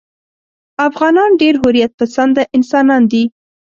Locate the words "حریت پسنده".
1.63-2.43